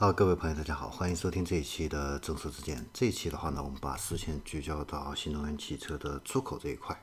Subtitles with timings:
[0.00, 2.86] 好，各位朋友，大家好，欢迎收听这一期的正说之见。
[2.90, 6.98] 这一期的话呢，我们把视线聚焦到新能源汽车的出口这一块。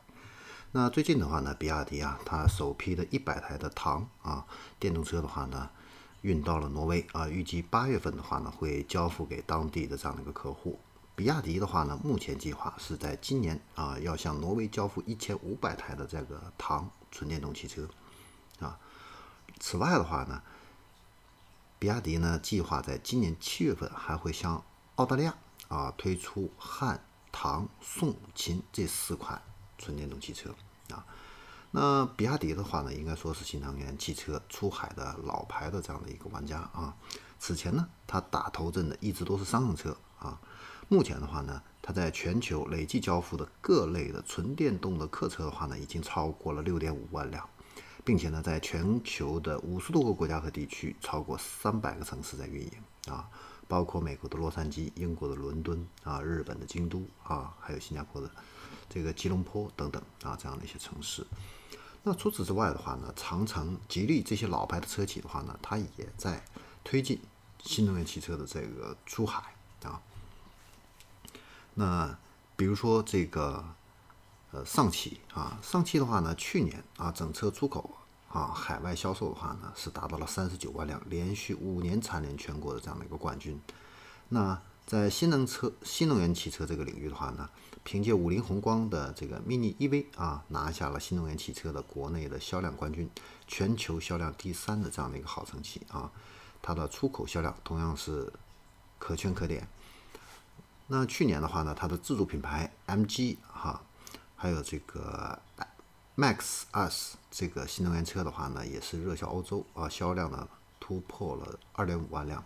[0.72, 4.44] 那最近的话呢，比亚迪啊，它首批的一百台的唐啊
[4.80, 5.70] 电动车的话呢，
[6.22, 10.80] 运到了挪威啊，预计八月份的话呢，会交付给当地的这样的一个客户。
[11.16, 17.88] 比亚迪的话呢，目前计划是在今年啊，要向挪威交付一千五百台的这个唐纯电动汽车
[18.60, 18.76] 啊。
[19.60, 20.42] 此外的话呢，
[21.80, 24.64] 比亚迪呢，计划在今年七月份还会向
[24.96, 25.36] 澳大利亚
[25.68, 29.40] 啊推出汉、唐、宋、秦这四款
[29.78, 30.50] 纯电动汽车
[30.90, 31.06] 啊。
[31.70, 36.96] 那比亚迪的话呢，应该说是新能源汽车出海的老牌的这样的一个玩家啊。
[37.38, 40.42] 此前呢，它打头阵的一直都是商用车啊。
[40.88, 47.48] 目前的话呢，它在全球累计交付的各类的纯电动的客车的话呢，已经超过了六点五万辆。
[48.08, 52.72] 并且呢，在全球的五十多个国家和地区，超过三百个城市在运营
[53.14, 53.30] 啊，
[53.68, 58.32] 包括美国的洛杉矶、英国的伦敦啊、日本的京都啊，还有新加坡的
[58.90, 61.28] 这个吉隆坡等等啊这样的一些城市。
[62.02, 66.42] 那除此之外的话呢，长城、吉利这些老牌的车企的话呢，它也在
[66.86, 67.20] 推进
[67.62, 70.02] 新能源汽车的这个出海啊。
[71.74, 72.18] 那
[72.56, 73.76] 比如说这个。
[74.52, 77.98] 呃，上汽啊，上汽的话呢，去年啊，整车出口
[78.30, 83.60] 啊，海外销售的话呢，是达到了三十九万辆，连续五年蝉联全国的这样的一个冠军。
[84.30, 87.50] 那在新能车、新能源汽车这个领域的话呢，
[87.84, 93.10] 凭借五菱宏光的这个 mini EV 啊，拿下了新能源汽车的国内的销量冠军，
[93.48, 96.10] 全球销量第三的这样的一个好成绩啊。
[96.62, 98.32] 它的出口销量同样是
[98.98, 99.68] 可圈可点。
[100.88, 103.82] 那去年的话呢，它的自主品牌 MG 哈。
[104.38, 105.42] 还有这个
[106.16, 110.48] Max US 这个新能源车的话呢，也是热销欧洲啊，销量呢
[110.80, 112.46] 突破了二点五万辆，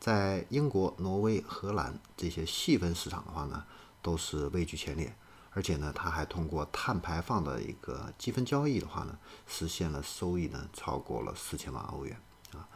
[0.00, 3.64] 在英国、挪威、荷兰这些细分市场的话呢，
[4.00, 5.14] 都是位居前列。
[5.50, 12.20] 而且呢，它还通过碳排放的一个积分交易的话呢，实现了收益呢超过了四千万欧元
[12.52, 12.68] 啊。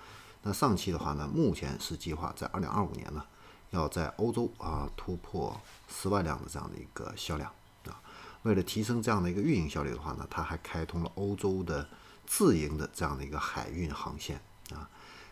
[0.42, 3.22] 那上汽的话呢，目前是计划在二零二五年呢，
[3.68, 7.52] 要在欧洲啊突破十万辆的这样的一个销量。
[8.42, 11.86] 为了提升这样的一个运营效率的话呢，它还开通了欧洲的
[12.26, 14.40] 自营的这样的一个海运航线
[14.72, 14.88] 啊。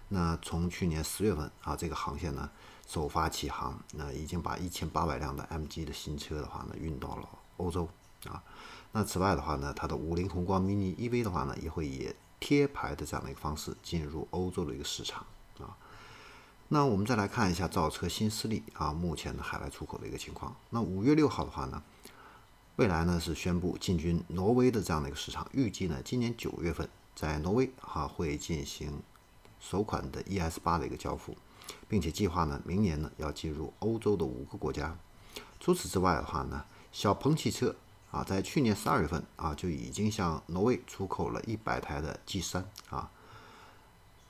[0.09, 2.51] 那从去年十月份啊，这个航线呢
[2.87, 7.89] 首发起航，那已经把一千八百辆的 MG 的新车的话呢运到了欧洲
[8.27, 8.43] 啊。
[8.93, 15.25] 那此外的话呢，它的五菱宏光 mini EV 的话呢，也会以贴牌的这样的一个方式进入欧洲的一个市场
[15.61, 15.77] 啊。
[16.69, 20.55] 那我们再来看一下造车新势力啊，目前的海外出口的一个情况。
[20.71, 21.83] 那五月六号的话呢？
[22.79, 29.03] 未来呢是宣布进军挪威的这样的一个市场，预计呢今年九月份在挪威哈会进行
[29.59, 31.37] 首款的 ES 八的一个交付，
[31.89, 34.97] 并且计划呢明年呢要进入欧洲的五个国家。
[35.59, 37.75] 除此之外的话呢，小鹏汽车
[38.13, 43.11] 啊在去年十二月份啊就已经向挪威出口了一百台的 G 三啊，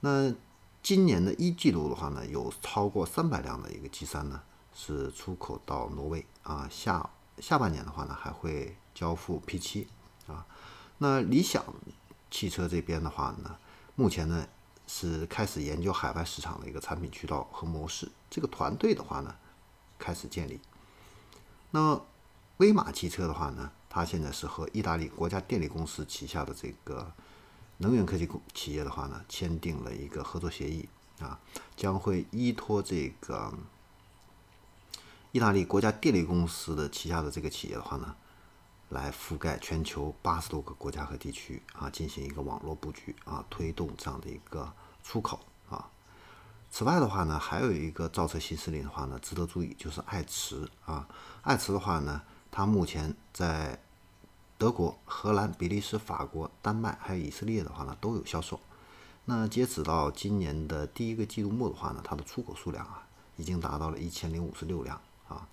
[0.01, 0.35] 那
[0.83, 4.41] 今年的一季度的话呢，有超过三百辆的一个 G 三呢
[4.75, 7.11] 是出口到挪威啊下。
[7.41, 9.87] 下半年的话呢，还会交付 P7
[10.26, 10.47] 啊。
[10.99, 11.65] 那理想
[12.31, 13.56] 汽车这边的话呢，
[13.94, 14.47] 目前呢
[14.87, 18.10] 是开始研究海外市场的一个产品渠道和模式。
[18.28, 19.34] 这个团队的话呢，
[19.99, 20.60] 开始建立。
[21.71, 22.00] 那
[22.59, 27.12] 威马汽车的话呢，它现在是和意大利国家电力公司旗下的这个
[27.78, 30.88] 能源科技企业的话呢，签订了一个合作协议
[31.20, 31.38] 啊，
[31.76, 33.53] 将会依托这个。
[35.31, 38.16] 意大利国家电力公司的旗下的这个企业的话呢，
[38.89, 44.72] 来覆盖全球八十多个国家和地区啊，进行一个网络布局啊，推动这样的一个
[45.03, 45.91] 出口啊。
[46.71, 51.06] 此外的话呢，还有一个造车新势力的话呢，值得注意，就是爱驰啊。
[51.43, 53.78] 爱驰的话呢，它目前在
[54.56, 58.59] 德国、荷兰、比利时、法国、丹麦还有以色列的话呢，都有销售。
[59.27, 63.06] 那截止到今年的第一个季度末的话呢，它的出口数量啊，
[63.37, 64.99] 已经达到了一千零五十六辆。
[65.29, 65.47] 啊，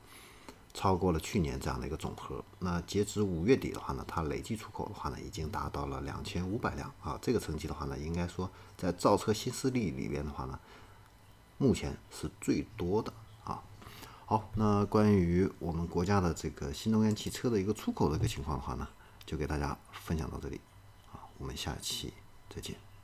[0.73, 2.43] 超过了去年这样的一个总和。
[2.59, 7.17] 那截止五月底的话呢，它累计出口的话呢，已经达到了两千五百辆啊。
[7.21, 10.59] 这个成绩的话呢，应该说在造车新势力里边的话呢，
[11.57, 13.13] 目前是最多的
[13.43, 13.61] 啊。
[14.25, 18.87] 好，那关于我们国家的这个新能源汽车的一个出口的一个情况的话呢，
[19.25, 20.59] 就给大家分享到这里
[21.11, 21.23] 啊。
[21.37, 22.13] 我们下期
[22.49, 22.94] 再见。